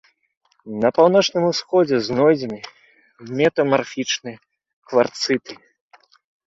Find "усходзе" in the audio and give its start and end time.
1.51-1.97